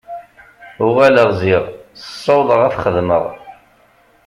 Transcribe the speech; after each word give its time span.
Uɣaleɣ 0.85 1.29
ziɣ, 1.39 1.63
ssawḍeɣ 2.01 2.59
ad 2.67 2.71
t-xedmeɣ. 2.73 3.23